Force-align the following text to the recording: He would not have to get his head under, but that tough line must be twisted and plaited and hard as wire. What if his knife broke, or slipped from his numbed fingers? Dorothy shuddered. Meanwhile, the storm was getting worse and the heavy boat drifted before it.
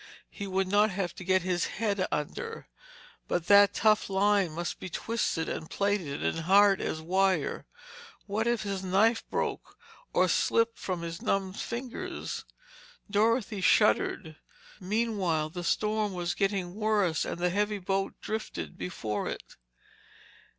He 0.31 0.47
would 0.47 0.67
not 0.67 0.89
have 0.89 1.13
to 1.13 1.23
get 1.23 1.43
his 1.43 1.65
head 1.77 2.07
under, 2.11 2.67
but 3.27 3.45
that 3.45 3.75
tough 3.75 4.09
line 4.09 4.49
must 4.51 4.79
be 4.79 4.89
twisted 4.89 5.47
and 5.47 5.69
plaited 5.69 6.23
and 6.23 6.39
hard 6.39 6.81
as 6.81 6.99
wire. 6.99 7.67
What 8.25 8.47
if 8.47 8.63
his 8.63 8.81
knife 8.83 9.23
broke, 9.29 9.77
or 10.11 10.27
slipped 10.27 10.79
from 10.79 11.03
his 11.03 11.21
numbed 11.21 11.59
fingers? 11.59 12.45
Dorothy 13.11 13.61
shuddered. 13.61 14.37
Meanwhile, 14.79 15.49
the 15.49 15.63
storm 15.63 16.13
was 16.13 16.33
getting 16.33 16.73
worse 16.73 17.23
and 17.23 17.37
the 17.37 17.51
heavy 17.51 17.77
boat 17.77 18.15
drifted 18.21 18.79
before 18.79 19.27
it. 19.27 19.55